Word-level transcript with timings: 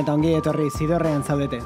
Eta 0.00 0.14
ongi 0.14 0.34
etorri 0.38 0.68
zidorrean 0.70 1.24
zaudete. 1.24 1.60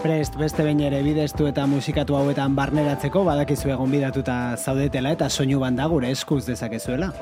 Prest 0.00 0.36
beste 0.40 0.64
behin 0.64 0.80
ere 0.86 1.02
bideztu 1.04 1.44
eta 1.50 1.66
musikatu 1.68 2.16
hauetan 2.16 2.54
barneratzeko 2.56 3.24
badakizu 3.26 3.74
egon 3.74 3.90
bidatuta 3.92 4.56
zaudetela 4.56 5.12
eta 5.16 5.28
soinu 5.28 5.60
banda 5.60 5.86
gure 5.92 6.10
eskuz 6.10 6.46
dezakezuela. 6.46 7.12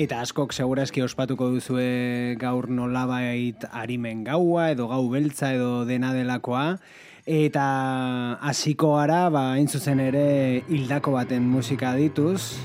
Eta 0.00 0.22
askok 0.24 0.54
segurazki 0.56 1.02
ospatuko 1.04 1.50
duzue 1.52 2.36
gaur 2.40 2.70
nolabait 2.72 3.66
arimen 3.68 4.24
gaua 4.24 4.70
edo 4.72 4.88
gau 4.88 5.02
beltza 5.12 5.52
edo 5.52 5.84
dena 5.84 6.14
delakoa 6.16 6.78
eta 7.26 8.38
hasiko 8.40 8.96
gara 8.96 9.30
ba 9.30 9.56
zuzen 9.68 10.00
ere 10.00 10.62
hildako 10.68 11.12
baten 11.12 11.42
musika 11.42 11.94
dituz 11.96 12.56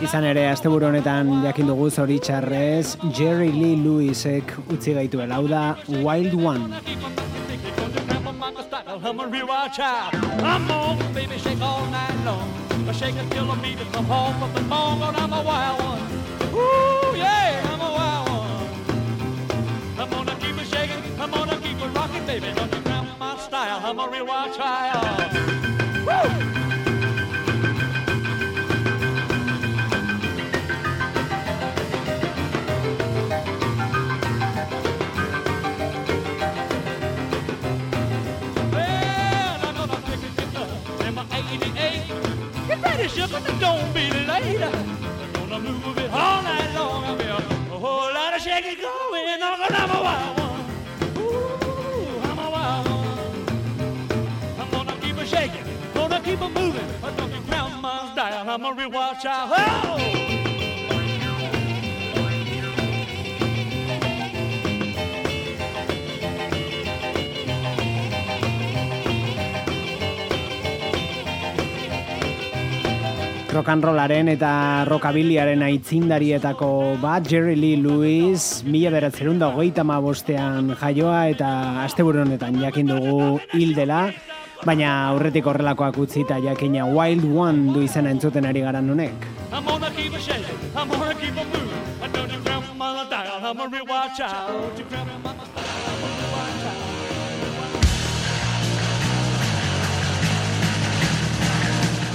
Izan 0.00 0.24
ere, 0.24 0.48
asteburu 0.48 0.86
honetan 0.86 1.42
jakin 1.44 1.66
dugu 1.66 1.90
zoritxarrez 1.90 2.96
Jerry 3.16 3.52
Lee 3.52 3.76
Lewisek 3.76 4.52
utzi 4.68 4.94
gaitu 4.94 5.20
hau 5.20 5.46
da 5.48 5.76
Wild 5.88 6.34
One. 6.34 6.68
shake 13.00 13.14
it 13.14 13.30
till 13.30 13.50
I 13.50 13.56
meet 13.62 13.80
it, 13.80 13.92
come 13.92 14.04
home 14.04 14.38
from 14.40 14.52
the 14.52 14.60
morning, 14.62 15.14
I'm 15.16 15.32
a 15.32 15.42
wild 15.42 15.80
one. 15.80 16.02
Ooh, 16.54 16.99
I'm 21.20 21.30
gonna 21.30 21.60
keep 21.60 21.76
it 21.76 21.94
rocking, 21.94 22.24
baby. 22.24 22.50
Don't 22.54 22.74
you 22.74 22.80
cramp 22.80 23.18
my 23.18 23.36
style. 23.36 23.80
I'm 23.84 23.98
a 23.98 24.08
real 24.08 24.24
wild 24.24 24.56
child. 24.56 25.34
Woo! 26.06 26.50
Get 42.66 42.82
ready, 42.82 43.08
sugar, 43.08 43.40
don't 43.60 43.92
be 43.92 44.10
late. 44.10 44.62
I'm 44.62 45.48
gonna 45.50 45.60
move 45.60 45.98
it 45.98 46.10
all 46.10 46.42
night 46.42 46.74
long. 46.74 47.04
I'll 47.04 47.16
be 47.16 47.24
a 47.24 47.34
whole 47.78 48.14
lot 48.14 48.34
of 48.34 48.40
shaking 48.40 48.80
going 48.80 49.42
on. 49.42 49.74
I'm 49.74 49.90
a 49.90 50.02
wild 50.02 50.39
keep 56.30 56.42
on 56.42 56.54
moving. 56.54 56.88
Don't 57.16 57.32
you 57.34 57.40
grandma's 57.48 58.14
dial. 58.14 58.48
I'm 58.48 58.64
a 58.64 58.72
real 58.72 58.90
wild 58.90 59.18
child. 59.20 59.50
Oh! 59.52 60.16
rock 73.50 73.66
rollaren 73.82 74.28
eta 74.30 74.84
rockabiliaren 74.86 75.64
aitzindarietako 75.66 76.68
bat 77.02 77.26
Jerry 77.26 77.56
Lee 77.58 77.80
Lewis 77.82 78.62
mila 78.62 78.92
beratzerun 78.94 79.40
da 79.42 79.48
hogeita 79.50 79.82
bostean 79.82 80.76
jaioa 80.80 81.26
eta 81.34 81.82
asteburu 81.82 82.22
honetan 82.22 82.62
jakin 82.62 82.86
dugu 82.86 83.40
hil 83.52 83.74
dela 83.74 84.12
baina 84.66 84.88
aurretik 85.10 85.46
horrelakoak 85.48 85.98
utzi 86.02 86.24
eta 86.24 86.36
jakina 86.44 86.84
Wild 86.86 87.24
One 87.24 87.72
du 87.74 87.84
izena 87.84 88.10
entzuten 88.12 88.44
ari 88.44 88.60
garan 88.60 88.86
nunek. 88.86 89.28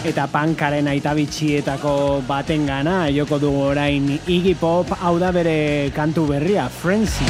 Eta 0.06 0.28
pankaren 0.30 0.86
aita 0.86 1.16
bitxietako 1.18 2.22
baten 2.28 2.68
gana, 2.70 3.08
joko 3.10 3.40
dugu 3.42 3.64
orain 3.72 4.06
Iggy 4.28 4.54
Pop, 4.60 4.94
hau 5.02 5.18
da 5.18 5.32
bere 5.34 5.90
kantu 5.98 6.28
berria, 6.30 6.70
Frenzy. 6.70 7.26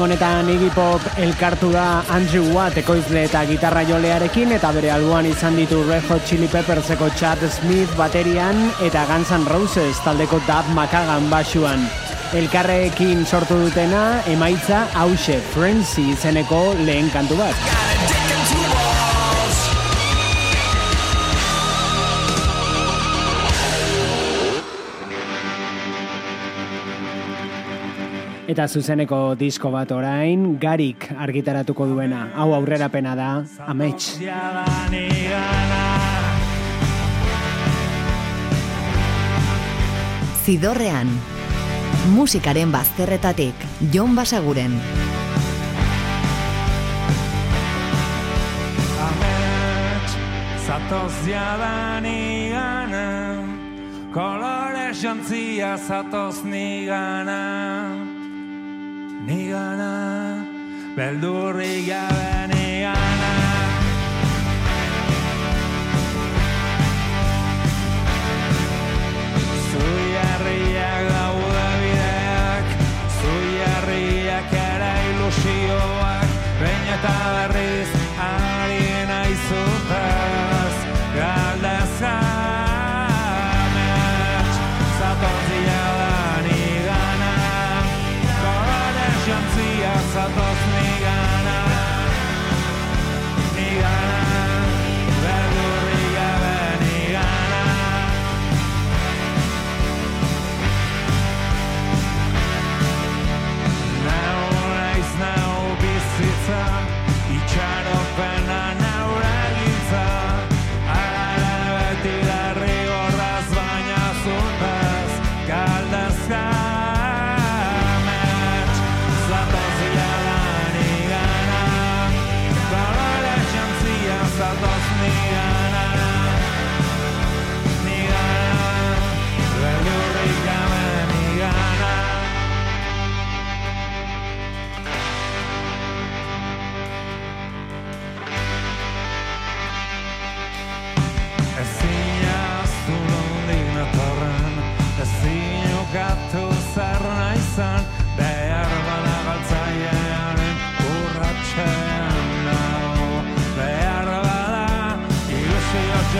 Horengo 0.00 0.14
honetan 0.16 0.48
Iggy 0.48 0.70
Pop 0.72 1.02
elkartu 1.20 1.68
da 1.74 2.00
Andrew 2.08 2.54
Watt 2.54 2.78
ekoizle 2.80 3.26
eta 3.26 3.42
gitarra 3.44 3.82
jolearekin 3.84 4.54
eta 4.56 4.70
bere 4.72 4.88
alboan 4.94 5.26
izan 5.28 5.58
ditu 5.60 5.82
Red 5.84 6.06
Hot 6.08 6.24
Chili 6.24 6.48
Pepperseko 6.48 7.10
Chad 7.20 7.42
Smith 7.52 7.92
baterian 7.98 8.56
eta 8.80 9.04
Guns 9.10 9.28
N' 9.36 9.44
Roses 9.52 10.00
taldeko 10.00 10.40
Dab 10.46 10.72
Makagan 10.72 11.28
basuan. 11.28 11.84
Elkarrekin 12.32 13.26
sortu 13.26 13.60
dutena 13.60 14.22
emaitza 14.24 14.86
hause 14.94 15.36
Frenzy 15.52 16.08
izeneko 16.14 16.70
lehen 16.80 17.12
kantu 17.12 17.36
bat. 17.42 18.19
Eta 28.50 28.64
zuzeneko 28.66 29.36
disko 29.38 29.70
bat 29.70 29.92
orain, 29.94 30.56
garik 30.58 31.04
argitaratuko 31.22 31.84
duena. 31.86 32.24
Hau 32.34 32.48
aurrera 32.56 32.88
pena 32.90 33.12
da, 33.14 33.28
amets. 33.62 34.16
Zidorrean, 40.42 41.14
musikaren 42.16 42.74
bazterretatik, 42.74 43.54
Jon 43.94 44.18
Basaguren. 44.18 44.74
Amets, 49.06 50.20
zatoz 50.66 51.14
jadan 51.30 52.10
igana, 52.16 53.08
kolore 54.10 54.88
jantzia 55.04 55.76
zatoz 55.78 56.40
nigana 56.42 58.09
nigana, 59.30 60.44
beldurri 60.96 61.86
gabe 61.86 62.30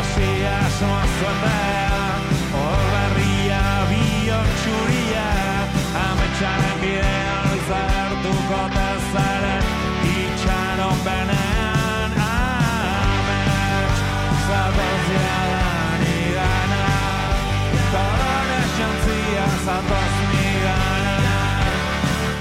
your 0.00 0.08
feet. 0.14 0.39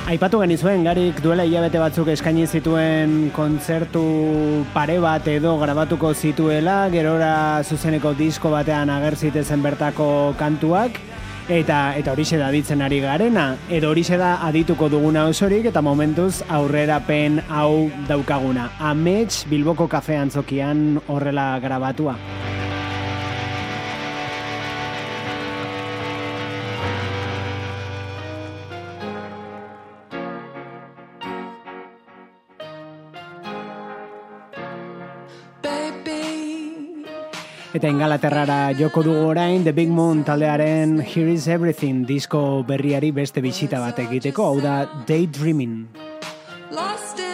Aipatu 0.10 0.40
genizuen, 0.42 0.82
garik 0.88 1.20
duela 1.22 1.44
hilabete 1.46 1.78
batzuk 1.78 2.08
eskaini 2.10 2.48
zituen 2.50 3.12
kontzertu 3.30 4.02
pare 4.74 4.96
bat 5.04 5.28
edo 5.30 5.52
grabatuko 5.62 6.16
zituela, 6.16 6.80
gerora 6.90 7.62
zuzeneko 7.62 8.16
disko 8.18 8.50
batean 8.50 8.90
agertzitezen 8.90 9.62
bertako 9.62 10.10
kantuak, 10.42 10.98
eta 11.46 11.94
eta 12.02 12.18
horixe 12.18 12.42
da 12.42 12.50
ditzen 12.50 12.82
ari 12.82 13.04
garena, 13.06 13.52
edo 13.70 13.94
horixe 13.94 14.18
da 14.18 14.40
adituko 14.50 14.90
duguna 14.90 15.30
osorik, 15.30 15.70
eta 15.70 15.86
momentuz 15.86 16.42
aurrera 16.50 16.98
pen 17.06 17.44
hau 17.46 17.92
daukaguna. 18.10 18.72
Amets 18.82 19.44
Bilboko 19.46 19.86
kafean 19.94 20.34
zokian 20.34 21.04
horrela 21.06 21.52
grabatua. 21.62 22.18
Eta 37.80 37.88
ingalaterrara 37.88 38.74
joko 38.76 39.00
dugu 39.06 39.30
orain 39.30 39.62
The 39.64 39.72
Big 39.72 39.88
Moon 39.88 40.26
taldearen 40.28 40.98
Here 41.00 41.32
is 41.32 41.48
Everything 41.48 42.02
disko 42.04 42.60
berriari 42.68 43.14
beste 43.16 43.40
bisita 43.40 43.80
bat 43.80 44.04
egiteko, 44.04 44.50
hau 44.52 44.60
da 44.60 44.84
Daydreaming. 45.08 45.88
You're 46.70 47.29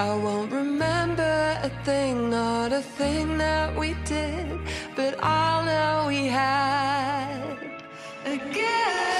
I 0.00 0.14
won't 0.14 0.50
remember 0.50 1.60
a 1.62 1.68
thing, 1.84 2.30
not 2.30 2.72
a 2.72 2.80
thing 2.80 3.36
that 3.36 3.78
we 3.78 3.92
did, 4.06 4.58
but 4.96 5.12
all 5.22 5.62
that 5.66 6.08
we 6.08 6.24
had 6.24 7.58
again. 8.24 9.19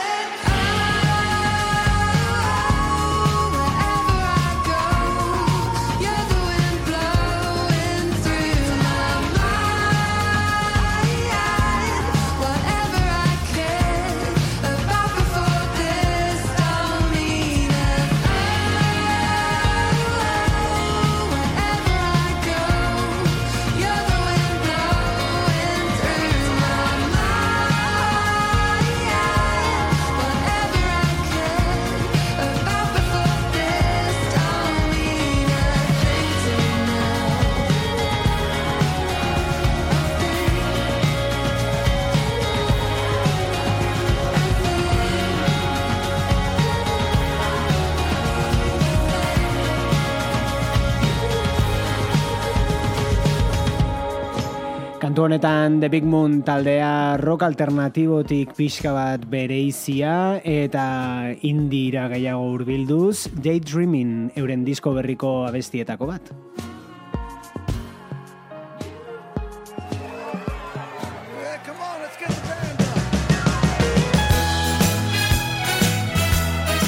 Kantu 55.10 55.24
honetan 55.26 55.80
The 55.82 55.88
Big 55.90 56.04
Moon 56.06 56.36
taldea 56.46 57.16
rock 57.18 57.42
alternatibotik 57.42 58.52
pixka 58.54 58.92
bat 58.94 59.24
bereizia 59.26 60.38
eta 60.46 60.84
indira 61.50 62.06
gehiago 62.14 62.46
hurbilduz 62.52 63.26
Daydreaming 63.42 64.30
euren 64.38 64.62
disko 64.62 64.94
berriko 64.94 65.40
abestietako 65.48 66.12
bat. 66.12 66.30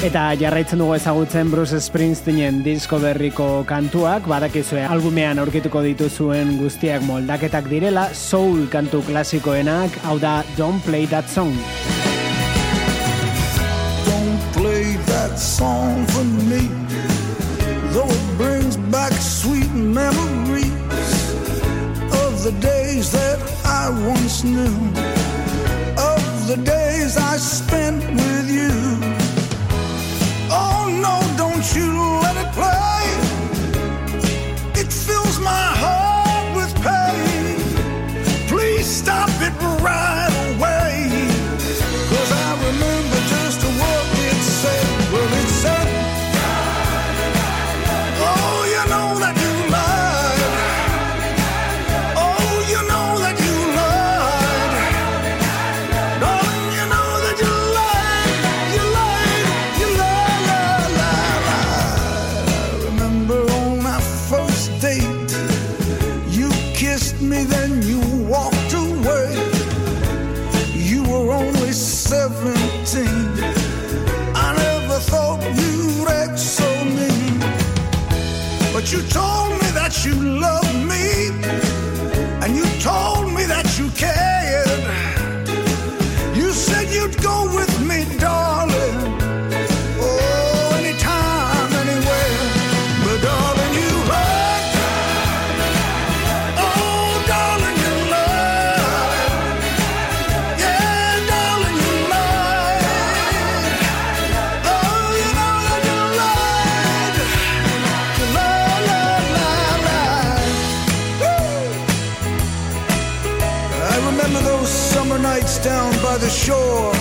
Eta 0.03 0.33
jarraitzen 0.35 0.81
dugu 0.81 0.97
ezagutzen 0.97 1.47
Bruce 1.47 1.77
Springsteenen 1.79 2.57
disko 2.65 2.97
berriko 2.99 3.45
kantuak, 3.63 4.25
badakizue 4.27 4.81
albumean 4.83 5.39
aurkituko 5.39 5.79
dituzuen 5.85 6.57
guztiak 6.59 7.05
moldaketak 7.07 7.69
direla, 7.71 8.09
soul 8.11 8.65
kantu 8.73 8.99
klasikoenak, 9.07 9.95
hau 10.03 10.17
da 10.19 10.33
Don't 10.57 10.83
Play 10.83 11.07
That 11.07 11.31
Song. 11.31 11.55
Don't 14.03 14.43
play 14.51 14.99
that 15.07 15.39
song 15.39 16.03
for 16.11 16.27
me, 16.51 16.67
though 17.95 18.11
it 18.11 18.37
brings 18.37 18.75
back 18.91 19.13
sweet 19.13 19.71
memories 19.71 20.67
of 22.11 22.43
the 22.43 22.51
days 22.59 23.13
that 23.15 23.39
I 23.63 23.87
once 24.03 24.43
knew, 24.43 24.75
of 25.95 26.47
the 26.51 26.59
days 26.59 27.15
I 27.15 27.37
spent 27.37 28.03
with 28.19 28.51
you. 28.51 29.22
No, 31.03 31.19
don't 31.35 31.65
you 31.75 31.89
let 32.23 32.35
it 32.43 32.49
play. 32.59 33.03
It 34.81 34.89
fills 35.05 35.37
my 35.39 35.67
heart 35.83 36.55
with 36.55 36.73
pain. 36.81 37.57
Please 38.47 38.87
stop 38.87 39.29
it 39.41 39.53
right 39.83 40.12
nights 115.33 115.57
down 115.63 115.91
by 116.03 116.15
the 116.17 116.29
shore. 116.29 116.91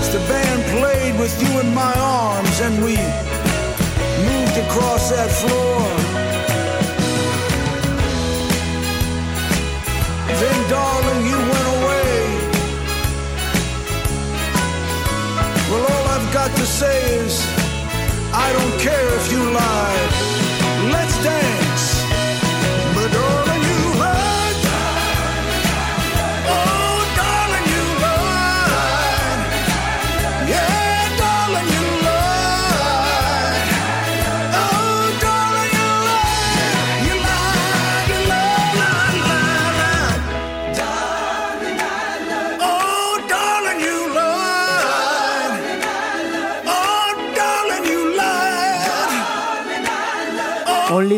As 0.00 0.08
the 0.16 0.22
band 0.30 0.62
played 0.76 1.14
with 1.20 1.34
you 1.42 1.60
in 1.60 1.72
my 1.72 1.94
arms 1.96 2.56
and 2.66 2.74
we 2.86 2.96
moved 4.28 4.56
across 4.66 5.02
that 5.16 5.30
floor. 5.40 5.78
Then, 10.40 10.58
darling, 10.74 11.22
you 11.30 11.38
went 11.52 11.68
away. 11.78 12.14
Well, 15.68 15.84
all 15.92 16.06
I've 16.16 16.30
got 16.38 16.50
to 16.60 16.66
say 16.80 16.98
is, 17.24 17.34
I 18.46 18.48
don't 18.56 18.76
care 18.86 19.08
if 19.18 19.24
you 19.32 19.40
lie. 19.60 20.00
Let's 20.94 21.16
dance. 21.22 21.51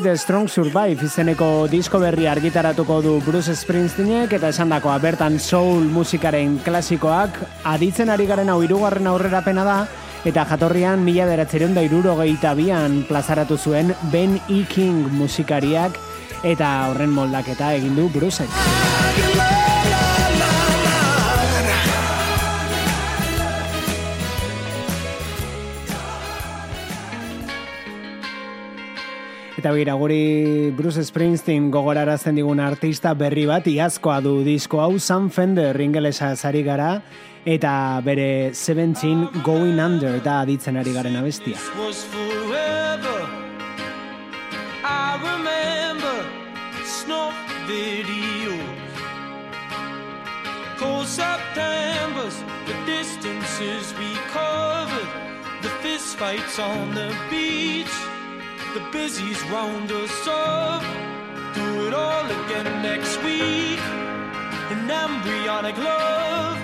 The 0.05 0.19
Strong 0.19 0.49
Survive 0.53 1.07
izeneko 1.07 1.65
disko 1.73 1.97
berri 1.97 2.27
argitaratuko 2.29 2.99
du 3.01 3.15
Bruce 3.25 3.55
Springsteenek 3.57 4.35
eta 4.37 4.51
esandakoa 4.53 4.99
bertan 5.01 5.39
soul 5.41 5.89
musikaren 5.89 6.59
klasikoak 6.61 7.41
aditzen 7.73 8.13
ari 8.13 8.29
garen 8.29 8.53
hau 8.53 8.59
hirugarren 8.61 9.09
aurrerapena 9.09 9.65
da 9.65 9.79
eta 10.29 10.45
jatorrian 10.51 11.01
mila 11.01 11.25
beratzeron 11.31 11.73
da 11.73 11.87
irurogeita 11.89 12.53
bian 12.59 13.01
plazaratu 13.09 13.57
zuen 13.57 13.95
Ben 14.13 14.37
E. 14.45 14.65
King 14.69 15.09
musikariak 15.17 15.97
eta 16.45 16.75
horren 16.91 17.17
moldaketa 17.17 17.73
egin 17.81 17.97
du 17.97 18.11
Brucek. 18.13 19.64
Eta 29.65 29.73
begira, 29.73 29.95
guri 29.97 30.73
Bruce 30.77 31.01
Springsteen 31.09 31.71
gogorarazten 31.73 32.37
digun 32.37 32.59
artista 32.61 33.15
berri 33.17 33.47
bat 33.49 33.65
iazkoa 33.65 34.19
du 34.21 34.35
disko 34.45 34.83
hau 34.85 34.99
Sam 35.01 35.31
Fender 35.33 35.81
ingelesa 35.81 36.35
zari 36.37 36.61
gara 36.67 36.99
eta 37.49 37.71
bere 38.05 38.53
17 38.53 39.41
Going 39.41 39.81
Under 39.81 40.21
da 40.21 40.43
aditzen 40.43 40.77
ari 40.77 40.93
garen 40.93 41.17
abestia. 41.17 41.57
Septembers, 51.15 52.37
the 52.67 52.77
distances 52.85 53.95
we 53.97 54.13
covered, 54.29 55.09
the 55.63 55.71
fist 55.81 56.21
on 56.59 56.95
the 56.95 57.15
beach, 57.31 58.14
the 58.75 58.81
busies 58.91 59.41
round 59.51 59.93
us 59.93 60.27
up. 60.27 60.83
Do 61.55 61.87
it 61.87 61.95
all 61.95 62.27
again 62.27 62.67
next 62.83 63.17
week. 63.23 63.79
An 64.75 64.91
embryonic 64.91 65.77
love, 65.79 66.59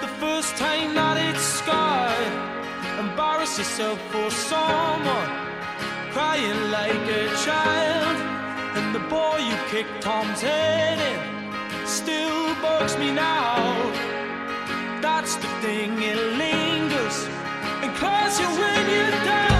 the 0.00 0.12
first 0.22 0.56
time 0.56 0.94
that 0.94 1.18
it's 1.28 1.44
scarred. 1.60 2.34
Embarrass 2.98 3.58
yourself 3.58 3.98
for 4.10 4.30
someone, 4.30 5.30
crying 6.14 6.70
like 6.70 7.04
a 7.20 7.24
child. 7.44 8.16
And 8.76 8.94
the 8.94 9.04
boy 9.10 9.36
you 9.48 9.56
kicked 9.68 10.00
Tom's 10.00 10.40
head 10.40 10.98
in 11.10 11.86
still 11.86 12.54
bugs 12.62 12.96
me 12.96 13.12
now. 13.12 13.60
That's 15.02 15.36
the 15.36 15.50
thing, 15.60 15.90
it 16.00 16.16
lingers 16.42 17.18
and 17.82 17.94
claws 17.96 18.40
you 18.40 18.46
when 18.46 18.84
you're 18.88 19.24
down. 19.26 19.51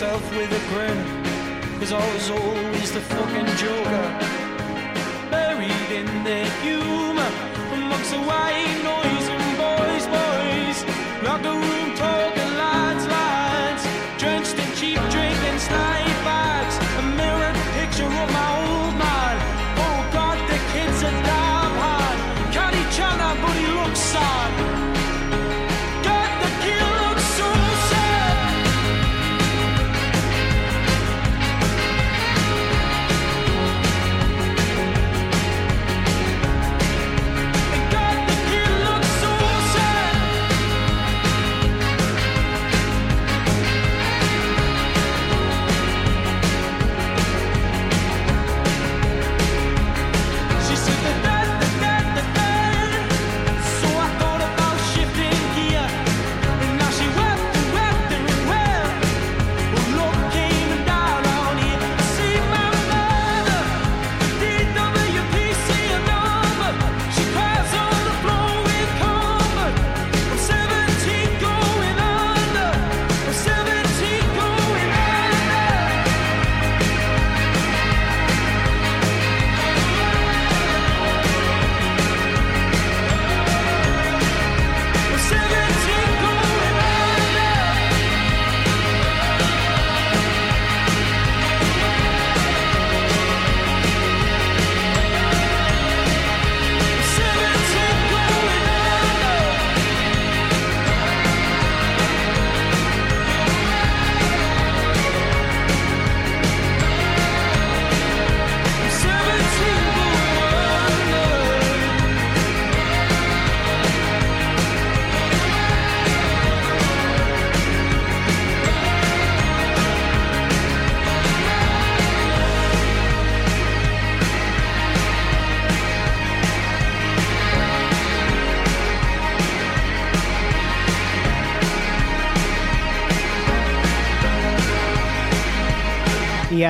With 0.00 0.50
a 0.50 0.62
grin, 0.72 0.96
cause 1.78 1.92
I 1.92 2.14
was 2.14 2.30
always 2.30 2.90
the 2.90 3.00
fucking 3.00 3.46
joker, 3.58 4.06
buried 5.30 5.90
in 5.92 6.24
their 6.24 6.46
humor, 6.62 7.30
amongst 7.74 8.10
the 8.10 8.20
white 8.20 8.80
noise 8.82 9.09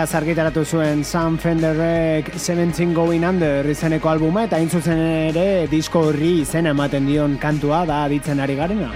Ia 0.01 0.07
argitaratu 0.17 0.63
zuen 0.65 1.03
Sam 1.05 1.37
Fenderrek 1.37 2.31
17 2.33 2.95
Going 2.97 3.27
Under 3.29 3.69
izeneko 3.69 4.09
albuma 4.09 4.47
eta 4.47 4.57
hain 4.57 4.73
zuzen 4.73 4.97
ere 5.29 5.67
disko 5.69 6.07
horri 6.09 6.39
izena 6.41 6.73
ematen 6.73 7.05
dion 7.05 7.37
kantua 7.43 7.85
da 7.85 8.07
aditzen 8.07 8.41
ari 8.41 8.57
garena. 8.57 8.89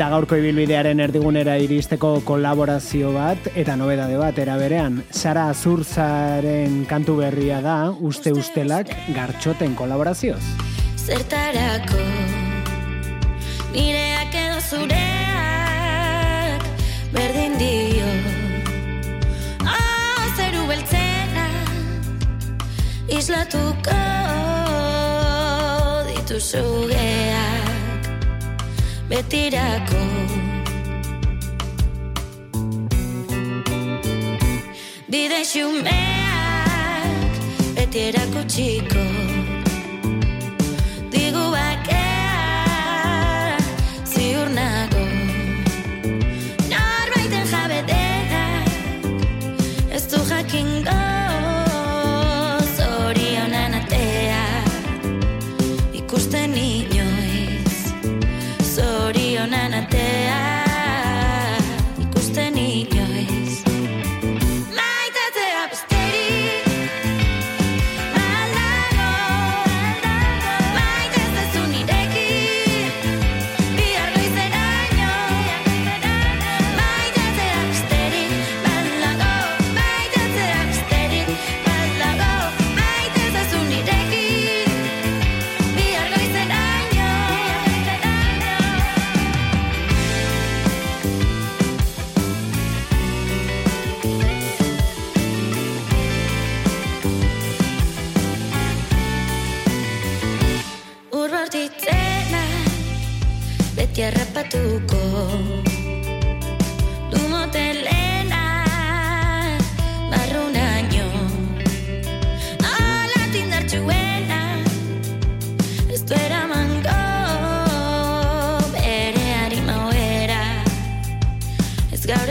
Eta 0.00 0.08
gaurko 0.08 0.32
ibilbidearen 0.40 0.96
erdigunera 1.04 1.58
iristeko 1.60 2.24
kolaborazio 2.24 3.10
bat 3.12 3.50
eta 3.52 3.74
nobedade 3.76 4.14
bat 4.16 4.38
era 4.40 4.54
berean. 4.56 4.94
Sara 5.12 5.42
Azurzaren 5.52 6.86
kantu 6.88 7.18
berria 7.18 7.58
da 7.60 7.74
Uste 7.92 8.32
Ustelak 8.32 8.88
gartxoten 9.12 9.74
kolaborazioz. 9.76 10.40
Zertarako 11.04 12.00
nireak 13.74 14.38
edo 14.40 14.56
zureak 14.70 16.64
berdin 17.12 17.60
dio 17.60 18.08
Ah, 19.68 20.24
zeru 20.32 20.64
beltzena 20.72 21.44
islatuko 23.20 24.00
dituzu 26.08 26.64
geha 26.88 27.39
betirako 29.10 30.02
Bide 35.10 35.40
xumeak 35.42 37.32
betirako 37.74 38.44
txiko. 38.46 39.19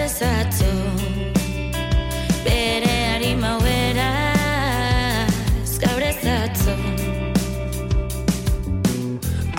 ezatzu 0.09 0.71
Bere 2.45 2.93
harima 3.11 3.51
uera 3.61 4.09
Gaur 5.83 6.03
ezatzu 6.11 6.75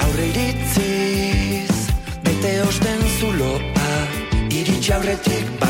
Aurre 0.03 0.27
iritziz 0.33 1.79
Bete 2.27 2.55
osten 2.67 3.07
zuloa 3.19 3.91
Iritxe 4.51 4.95
aurretik 4.99 5.70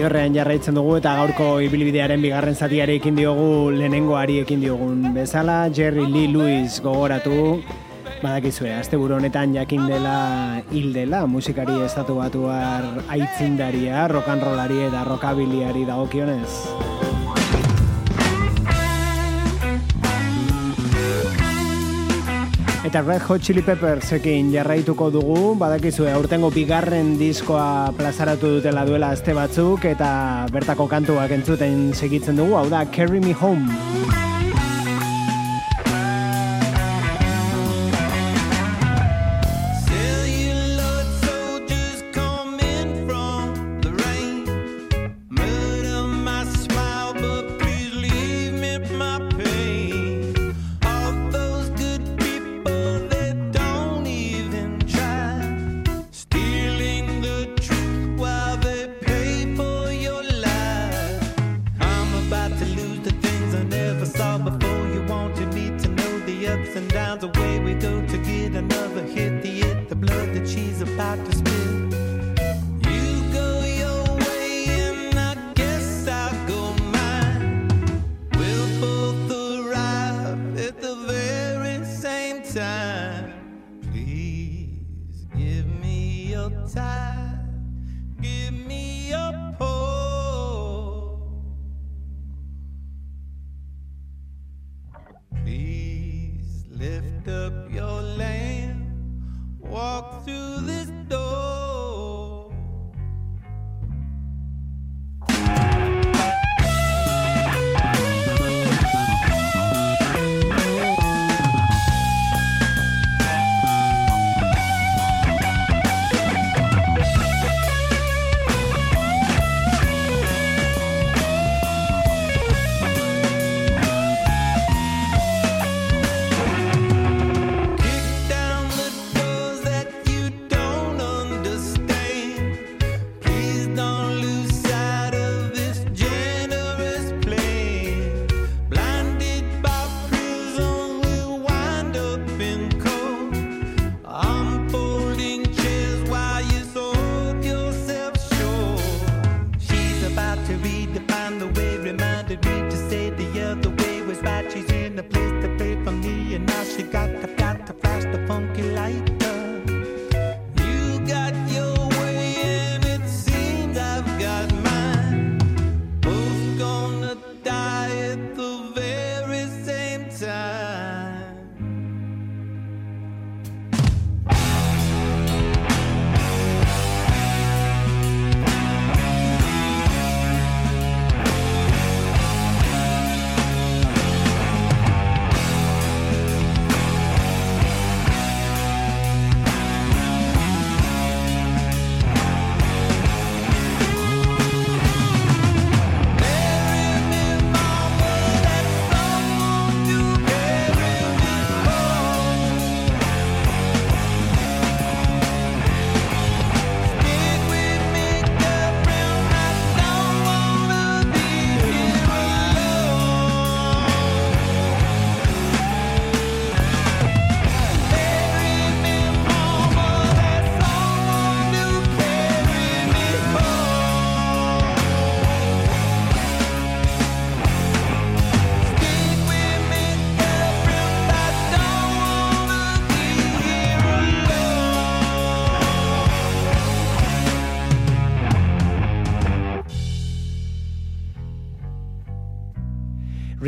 bidorrean 0.00 0.32
jarraitzen 0.32 0.78
dugu 0.78 0.94
eta 0.96 1.10
gaurko 1.18 1.46
ibilbidearen 1.60 2.22
bigarren 2.24 2.54
zatiari 2.56 2.94
ekin 2.96 3.18
diogu 3.20 3.68
lehenengoari 3.74 4.38
ekin 4.40 4.62
diogun 4.64 5.02
bezala 5.12 5.56
Jerry 5.68 6.06
Lee 6.08 6.30
Lewis 6.32 6.80
gogoratu 6.80 7.60
badakizue 8.22 8.72
asteburu 8.78 9.18
honetan 9.18 9.52
jakin 9.52 9.84
dela 9.90 10.14
hil 10.72 10.94
dela 10.96 11.26
musikari 11.26 11.76
estatu 11.84 12.16
batuar 12.16 13.04
aitzindaria 13.12 14.06
rock 14.08 14.32
and 14.32 14.48
rollari 14.48 14.86
eta 14.88 15.04
rockabiliari 15.04 15.84
dagokionez. 15.84 16.89
Eta 22.90 23.04
Red 23.06 23.22
Hot 23.22 23.38
Chili 23.38 23.62
Peppersekin 23.62 24.48
jarraituko 24.50 25.12
dugu, 25.14 25.52
badakizue 25.54 26.10
aurtengo 26.10 26.48
bigarren 26.50 27.12
diskoa 27.20 27.92
plazaratu 27.94 28.50
dutela 28.56 28.82
duela 28.88 29.12
aste 29.14 29.30
batzuk 29.36 29.86
eta 29.92 30.08
bertako 30.50 30.88
kantuak 30.90 31.30
entzuten 31.38 31.92
segitzen 31.94 32.42
dugu, 32.42 32.58
hau 32.58 32.66
da 32.66 32.82
Carry 32.90 33.22
Me 33.22 33.36
Home. 33.38 34.29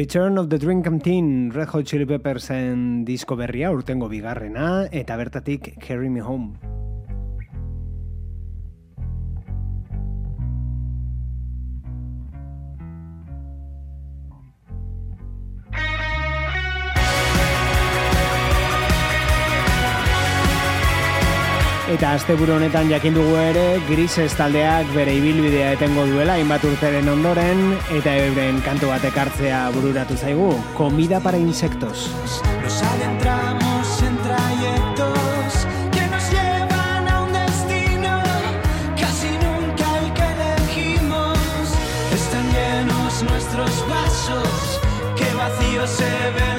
Return 0.02 0.36
of 0.36 0.50
the 0.50 0.58
Dream 0.58 0.82
Come 0.82 0.98
Teen, 0.98 1.52
Red 1.54 1.68
Hot 1.68 1.84
Chili 1.86 2.04
Peppersen 2.04 3.04
disko 3.06 3.36
berria, 3.38 3.70
urtengo 3.70 4.08
bigarrena, 4.10 4.88
eta 4.90 5.14
bertatik 5.14 5.76
Carry 5.78 6.10
Me 6.10 6.18
Home. 6.18 6.81
Eta 21.92 22.14
asteburu 22.16 22.54
honetan 22.54 22.88
jakin 22.88 23.12
dugu 23.12 23.34
ere, 23.36 23.62
Grises 23.84 24.32
taldeak 24.38 24.88
bere 24.94 25.12
ibilbidea 25.18 25.74
etengo 25.74 26.06
duela, 26.08 26.38
hainbat 26.40 26.64
urteren 26.64 27.10
ondoren, 27.12 27.60
eta 27.92 28.14
euren 28.16 28.62
kantu 28.64 28.88
bat 28.88 29.04
ekartzea 29.04 29.58
bururatu 29.74 30.16
zaigu, 30.16 30.54
Comida 30.78 31.20
para 31.20 31.36
insectos. 31.36 32.06
Nos 32.62 32.78
adentramos 32.94 33.92
en 34.08 34.16
trayectos 34.24 35.66
que 35.92 36.06
nos 36.08 36.30
llevan 36.32 37.08
a 37.12 37.20
un 37.26 37.32
destino, 37.36 38.16
casi 38.96 39.36
nunca 39.44 39.86
el 40.00 40.08
que 40.16 40.26
elegimos. 40.32 41.76
Están 42.16 42.46
llenos 42.56 43.22
nuestros 43.22 43.84
vasos, 43.92 44.80
que 45.14 45.28
vacíos 45.36 45.90
se 45.90 46.12
ven 46.40 46.51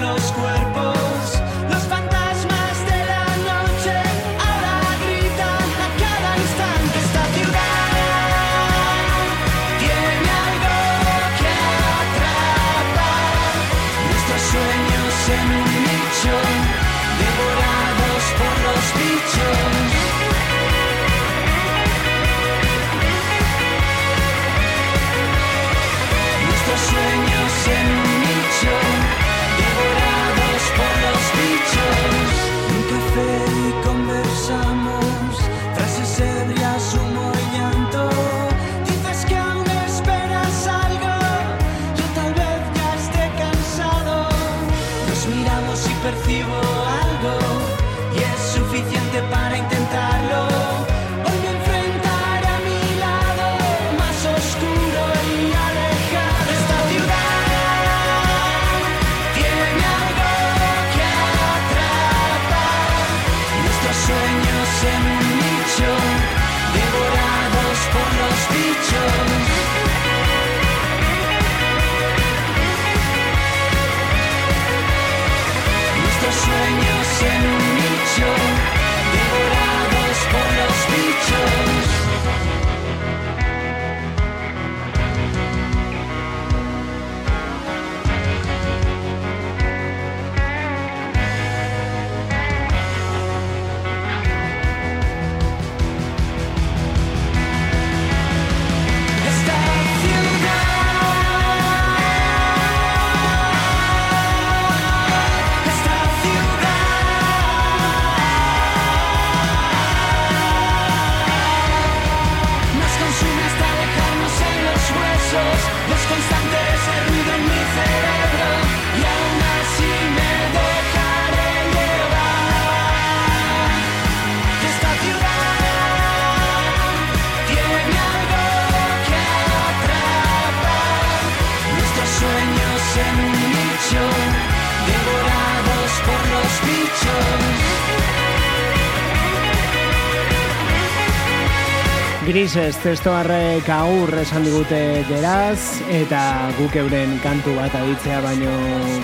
Grises 142.24 142.78
testoarrek 142.80 143.68
aur 143.74 144.14
esan 144.22 144.46
digute 144.48 144.80
geraz, 145.10 145.82
eta 145.92 146.22
guk 146.56 146.78
euren 146.80 147.18
kantu 147.20 147.58
bat 147.58 147.76
aditzea 147.76 148.22
baino 148.24 148.54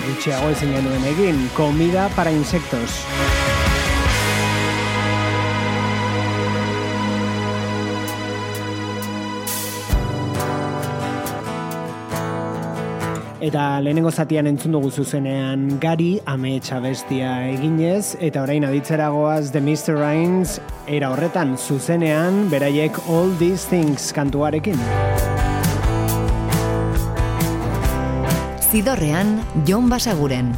gutxiago 0.06 0.48
ezin 0.54 0.72
genuen 0.78 1.04
egin, 1.12 1.44
Comida 1.56 2.08
para 2.16 2.32
insectos. 2.32 3.02
Eta 13.40 13.80
lehenengo 13.80 14.10
zatian 14.12 14.50
entzun 14.50 14.74
dugu 14.76 14.90
zuzenean 14.92 15.62
gari 15.80 16.18
ametsa 16.28 16.76
bestia 16.84 17.30
eginez, 17.48 18.18
eta 18.20 18.42
orain 18.42 18.66
aditzeragoaz 18.68 19.48
The 19.54 19.62
Mr. 19.64 19.96
Rhymes 19.96 20.58
era 20.84 21.08
horretan 21.14 21.56
zuzenean 21.56 22.50
beraiek 22.52 23.00
All 23.08 23.32
These 23.40 23.64
Things 23.72 24.10
kantuarekin. 24.12 24.76
Zidorrean, 28.68 29.40
Jon 29.64 29.88
Basaguren. 29.88 30.52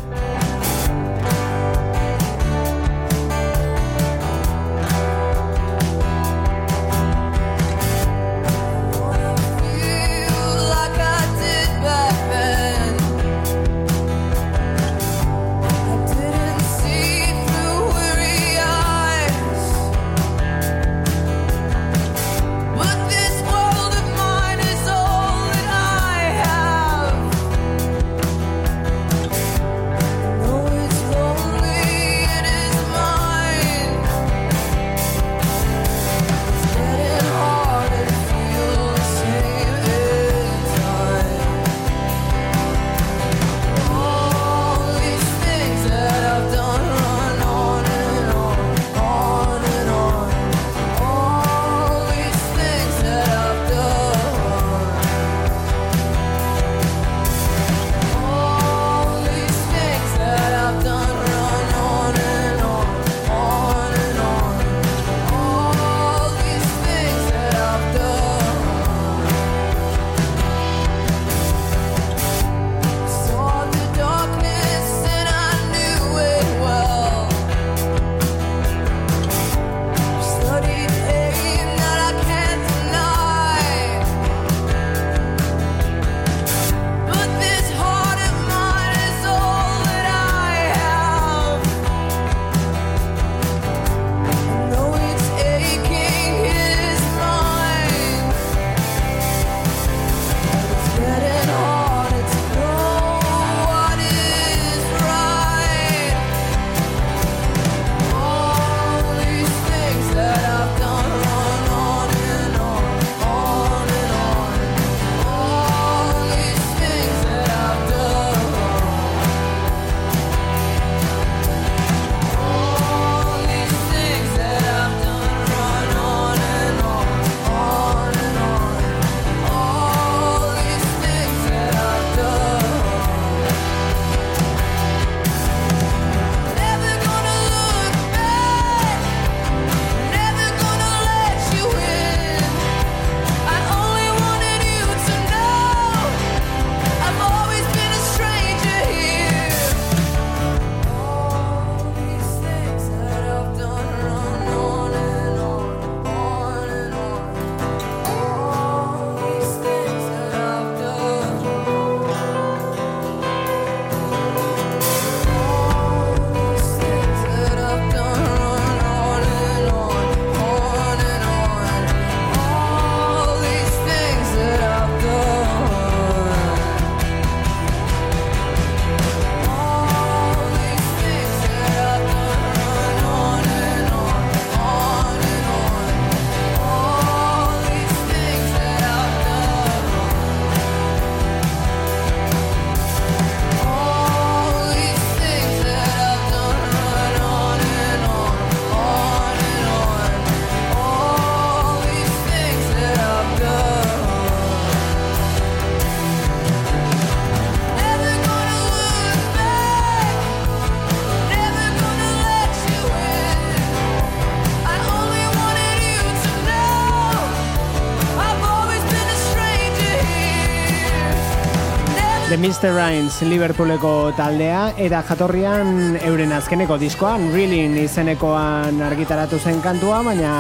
Mr. 222.53 222.69
Rhymes 222.77 223.23
Liverpooleko 223.25 224.13
taldea 224.13 224.75
eta 224.77 224.99
jatorrian 225.09 225.95
euren 226.05 226.35
azkeneko 226.37 226.77
diskoan 226.77 227.31
Reeling 227.33 227.79
izenekoan 227.81 228.83
argitaratu 228.85 229.39
zen 229.41 229.63
kantua, 229.65 230.03
baina 230.05 230.33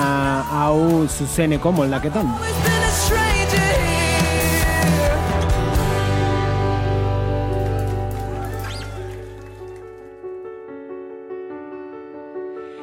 hau 0.58 1.06
zuzeneko 1.08 1.72
moldaketan. 1.72 2.28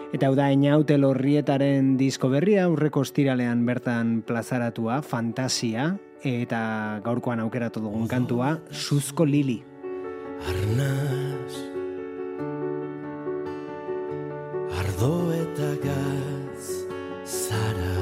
Eta 0.09 0.25
hau 0.25 0.33
da 0.33 0.49
Einaute 0.49 0.97
Lorrietaren 0.97 1.99
disko 2.01 2.33
berria 2.33 2.65
aurreko 2.65 3.05
ostiralean 3.05 3.61
bertan 3.69 4.23
plazaratua, 4.25 5.03
Fantasia, 5.05 5.91
eta 6.23 6.99
gaurkoan 7.03 7.39
aukeratu 7.39 7.79
dugun 7.79 8.07
kantua, 8.07 8.57
Suzko 8.71 9.25
Lili. 9.25 9.63
Arnaz 10.47 11.53
Ardo 14.79 15.31
eta 15.35 15.69
gaz 15.83 16.63
Zara 17.27 17.97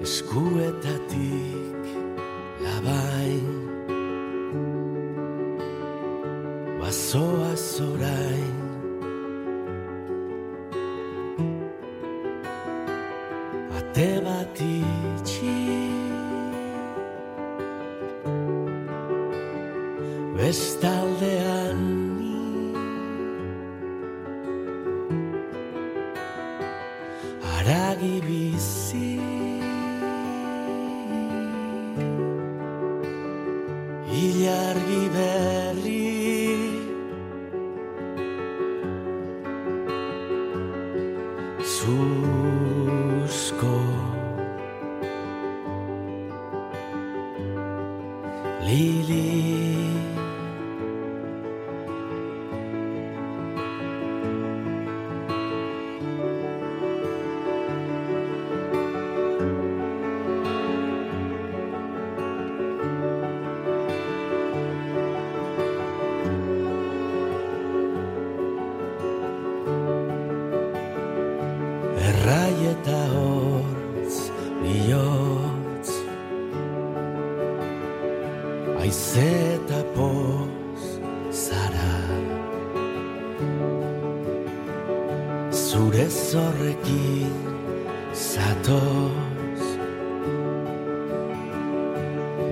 Eskuetatik 0.00 1.49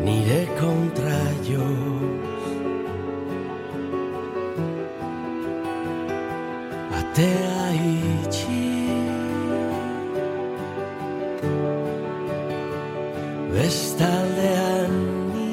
Nire 0.08 0.48
kontra 0.56 1.20
joz 1.44 2.44
Atea 6.98 7.66
itxi 7.76 8.68
Bestaldean 13.52 14.94
ni 15.34 15.52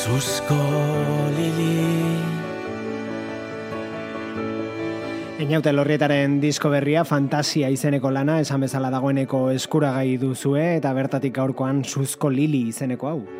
Zuzko 0.00 0.56
lili 1.36 1.74
Einaute 5.44 5.74
Lorrietaren 5.74 6.38
disko 6.40 6.70
berria 6.72 7.02
Fantasia 7.04 7.68
izeneko 7.68 8.08
lana 8.08 8.38
esan 8.40 8.64
bezala 8.64 8.88
dagoeneko 8.94 9.42
eskuragai 9.52 10.16
duzue 10.22 10.64
eta 10.78 10.94
bertatik 10.96 11.36
gaurkoan 11.36 11.84
Suzko 11.84 12.32
Lili 12.32 12.62
izeneko 12.72 13.12
hau. 13.12 13.39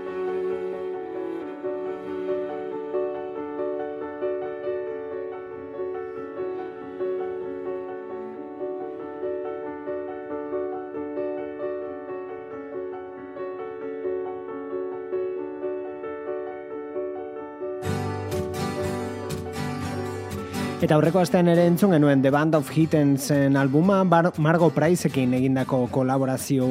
Eta 20.80 20.96
aurreko 20.96 21.20
astean 21.20 21.50
ere 21.52 21.66
entzun 21.68 21.90
genuen 21.92 22.22
The 22.24 22.30
Band 22.32 22.54
of 22.56 22.70
Hittensen 22.72 23.58
albuma 23.60 23.98
Bar 24.08 24.30
Margo 24.40 24.70
Priceekin 24.72 25.34
egindako 25.36 25.82
kolaborazio 25.92 26.68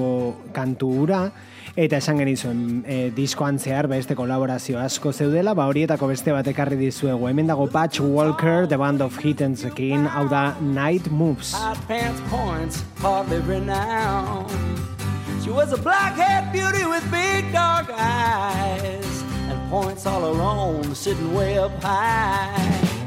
kantu 0.55 0.89
hura 1.03 1.19
eta 1.77 1.99
esan 2.01 2.17
genizuen 2.17 2.63
e, 2.89 2.97
diskoan 3.13 3.59
zehar 3.61 3.85
beste 3.87 4.17
kolaborazio 4.17 4.79
asko 4.81 5.13
zeudela, 5.13 5.53
ba 5.53 5.67
horietako 5.69 6.09
beste 6.09 6.33
bat 6.33 6.49
ekarri 6.49 6.79
dizuegu. 6.81 7.29
Hemen 7.29 7.53
dago 7.53 7.69
Patch 7.69 8.01
Walker, 8.01 8.65
The 8.65 8.81
Band 8.81 9.05
of 9.05 9.19
Hittensekin, 9.21 10.09
hau 10.09 10.25
da 10.27 10.55
Night 10.59 11.11
Moves. 11.11 11.53
pants 11.87 12.19
points, 12.31 12.83
hardly 12.97 13.37
renowned. 13.45 14.49
She 15.43 15.51
was 15.51 15.71
a 15.71 15.77
black-haired 15.77 16.51
beauty 16.51 16.83
with 16.89 17.05
big 17.11 17.53
dark 17.53 17.93
eyes 17.93 19.23
and 19.53 19.69
points 19.69 20.07
all 20.07 20.25
alone, 20.25 20.95
sitting 20.95 21.31
way 21.35 21.59
up 21.59 21.71
high. 21.83 22.98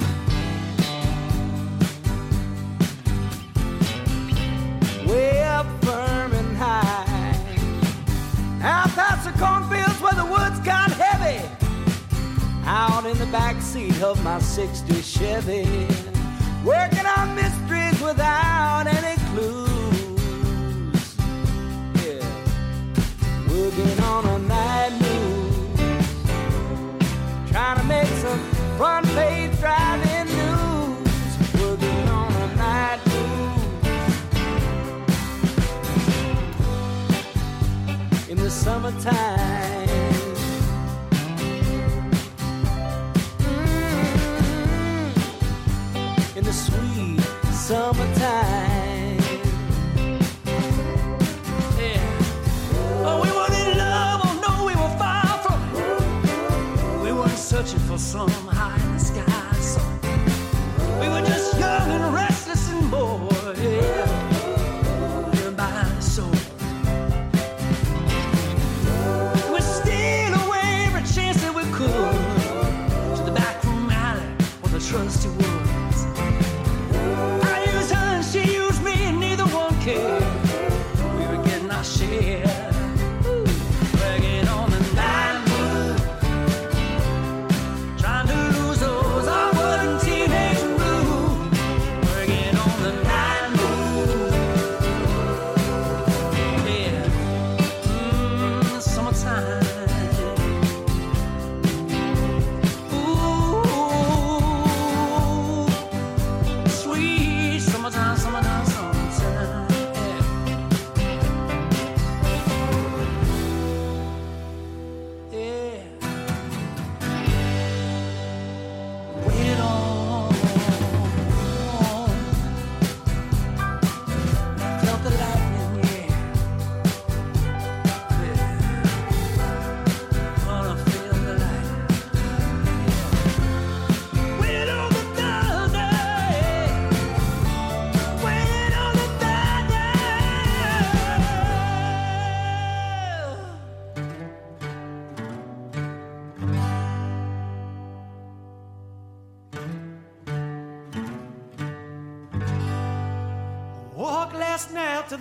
Way 5.12 5.42
up 5.42 5.66
firm 5.84 6.32
and 6.32 6.56
high. 6.56 7.36
Out 8.62 8.88
past 8.96 9.24
the 9.26 9.32
cornfields 9.38 10.00
where 10.00 10.14
the 10.14 10.24
woods 10.24 10.58
got 10.60 10.90
heavy. 10.90 11.46
Out 12.64 13.04
in 13.04 13.18
the 13.18 13.26
back 13.26 13.60
seat 13.60 14.02
of 14.02 14.24
my 14.24 14.38
60 14.38 15.02
Chevy. 15.02 15.86
Working 16.64 17.04
on 17.04 17.34
mysteries 17.34 18.00
without 18.00 18.86
any 18.86 19.20
clues. 19.32 21.16
Yeah. 22.02 22.24
Working 23.50 24.00
on 24.04 24.24
a 24.24 24.38
night 24.38 24.92
news. 25.04 25.90
Trying 27.50 27.80
to 27.80 27.84
make 27.84 28.08
some 28.24 28.40
front 28.78 29.06
page 29.08 29.60
driving 29.60 30.11
time. 39.02 39.31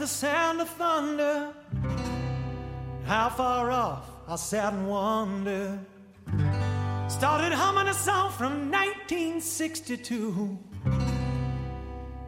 The 0.02 0.08
sound 0.08 0.60
of 0.60 0.68
thunder. 0.68 1.54
How 3.06 3.30
far 3.30 3.70
off 3.70 4.04
I 4.28 4.36
sat 4.36 4.74
and 4.74 4.90
wondered. 4.90 5.78
Started 7.08 7.54
humming 7.54 7.88
a 7.88 7.94
song 7.94 8.32
from 8.32 8.72
1962. 8.72 10.58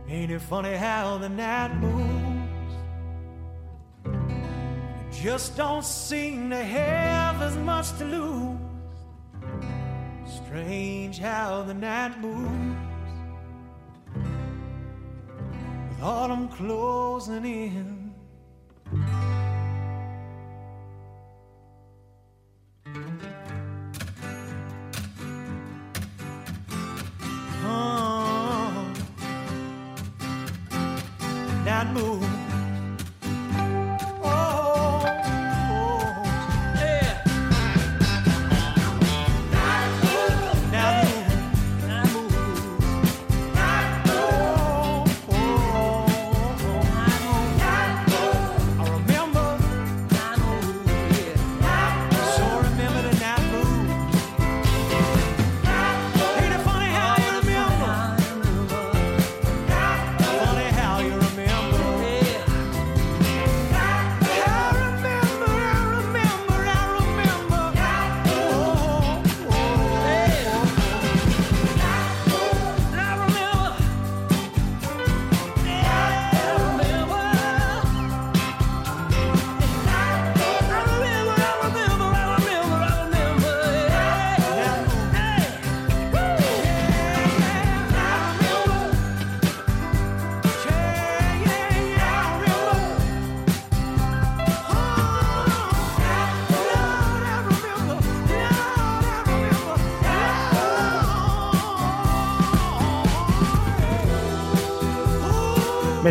Ain't 0.08 0.32
it 0.32 0.42
funny 0.42 0.76
how 0.76 1.18
the 1.18 1.30
night 1.30 1.76
moves? 1.78 2.76
It 4.06 5.24
just 5.24 5.58
don't 5.58 5.84
seem 5.84 6.52
to 6.52 6.64
have 6.64 7.42
as 7.42 7.58
much 7.58 7.98
to 7.98 8.06
lose. 8.06 8.60
Strange 10.46 11.18
how 11.18 11.64
the 11.64 11.74
night 11.74 12.20
moves. 12.20 12.93
Autumn 16.04 16.50
closing 16.50 17.46
in. 17.46 17.93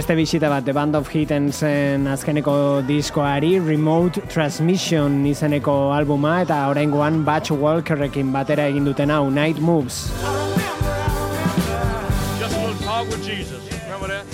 Beste 0.03 0.17
bisita 0.19 0.49
bat, 0.51 0.65
The 0.65 0.73
Band 0.75 0.97
of 0.99 1.07
Hittensen 1.15 2.09
azkeneko 2.11 2.83
diskoari 2.83 3.61
Remote 3.63 4.25
Transmission 4.27 5.21
izeneko 5.31 5.95
albuma 5.95 6.41
eta 6.43 6.57
oraingoan 6.73 7.21
Batch 7.23 7.55
Walkerrekin 7.55 8.33
batera 8.35 8.65
egin 8.67 8.83
duten 8.89 9.15
hau 9.15 9.31
Night 9.31 9.61
Moves. 9.63 10.11
Just 12.41 12.51
a 12.51 12.59
little 12.59 12.75
talk 12.83 13.07
with 13.07 13.23
Jesus. 13.23 13.63
Remember 13.85 14.09
that? 14.09 14.27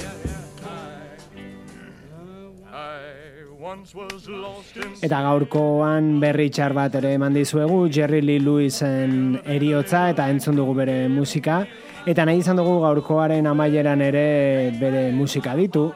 I 2.73 3.19
Eta 5.05 5.19
gaurkoan 5.21 6.14
berri 6.23 6.49
txar 6.49 6.73
bat 6.73 6.95
ere 6.97 7.12
eman 7.19 7.37
dizuegu 7.37 7.91
Jerry 7.93 8.23
Lee 8.25 8.41
Lewisen 8.41 9.37
eriotza 9.45 10.07
eta 10.14 10.31
entzun 10.33 10.57
dugu 10.57 10.79
bere 10.81 10.97
musika. 11.12 11.66
Eta 12.07 12.24
nahi 12.24 12.38
izan 12.42 12.57
dugu 12.57 12.78
gaurkoaren 12.84 13.46
amaieran 13.46 14.01
ere 14.01 14.26
bere 14.80 15.11
musika 15.12 15.57
ditu. 15.59 15.90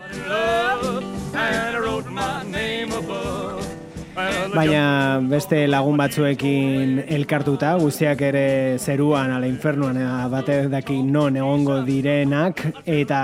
Baina 4.52 5.18
beste 5.24 5.62
lagun 5.64 5.96
batzuekin 5.96 6.98
elkartuta, 7.16 7.70
guztiak 7.80 8.20
ere 8.26 8.76
zeruan, 8.76 9.30
ala 9.32 9.48
infernuan, 9.48 9.96
ea, 9.96 10.26
bate 10.28 10.58
daki 10.68 10.98
non 11.06 11.38
egongo 11.40 11.78
direnak, 11.86 12.60
eta 12.84 13.20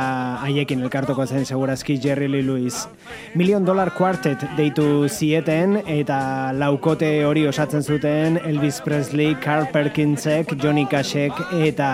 haiekin 0.46 0.80
elkartuko 0.86 1.26
zen 1.26 1.44
segurazki 1.44 1.98
Jerry 2.00 2.30
Lee 2.32 2.46
Lewis. 2.46 2.86
Million 3.34 3.66
Dollar 3.68 3.92
Quartet 3.92 4.46
deitu 4.56 5.04
zieten, 5.08 5.82
eta 5.84 6.54
laukote 6.56 7.12
hori 7.28 7.44
osatzen 7.46 7.84
zuten 7.84 8.40
Elvis 8.48 8.80
Presley, 8.80 9.36
Carl 9.44 9.68
Perkinsek, 9.72 10.56
Johnny 10.62 10.86
Cashek, 10.88 11.36
eta 11.60 11.90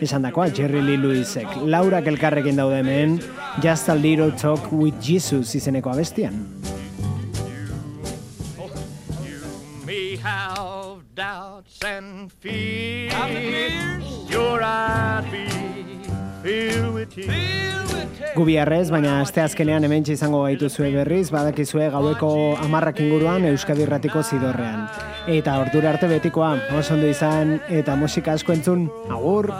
esan 0.00 0.24
dakoa, 0.24 0.48
Jerry 0.48 0.80
Lee 0.80 0.96
Lewisek. 0.96 1.60
Laurak 1.68 2.08
elkarrekin 2.08 2.56
daude 2.56 2.80
hemen, 2.80 3.20
Just 3.60 3.92
a 3.92 3.94
Little 3.94 4.32
Talk 4.32 4.72
with 4.72 4.96
Jesus 4.98 5.54
izeneko 5.60 5.92
abestian. 5.92 6.61
And 11.84 12.32
fears. 12.40 13.12
Sure 14.30 14.62
I'd 14.62 15.24
be 15.30 15.46
filled 16.42 16.94
with 16.94 17.14
tears. 17.14 17.72
Gubiarrez, 18.34 18.88
baina 18.90 19.18
aste 19.20 19.42
azkenean 19.42 19.84
hemen 19.84 20.06
izango 20.08 20.44
gaituzue 20.46 20.88
berriz, 20.94 21.30
badakizue 21.30 21.90
gaueko 21.92 22.56
amarrak 22.64 23.02
inguruan 23.04 23.44
Euskadi 23.50 23.84
Irratiko 23.84 24.22
zidorrean. 24.22 24.86
Eta 25.28 25.58
ordura 25.60 25.90
arte 25.92 26.08
betikoa, 26.08 26.54
oso 26.78 26.94
ondo 26.94 27.10
izan, 27.10 27.58
eta 27.68 27.96
musika 27.96 28.32
asko 28.32 28.54
entzun, 28.56 28.88
agur! 29.10 29.52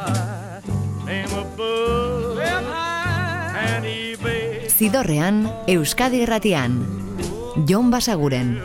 Zidorrean, 4.72 5.44
Euskadi 5.68 6.22
Irratian. 6.24 6.80
Jon 7.68 7.90
Basaguren. 7.90 8.56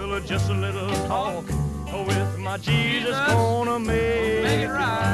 With 2.57 2.67
my 2.67 2.73
Jesus 2.73 3.17
gonna 3.27 3.79
make 3.79 4.61
it 4.61 4.69
right. 4.69 5.06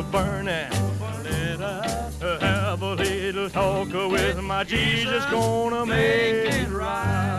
A 0.00 0.02
burning. 0.04 0.70
Let 1.24 1.60
us 1.60 2.20
have 2.20 2.82
a 2.82 2.94
little 2.94 3.50
talk 3.50 3.92
with 3.92 4.42
my 4.42 4.64
Jesus, 4.64 5.24
gonna 5.26 5.84
make 5.84 6.46
it 6.46 6.68
right. 6.70 7.29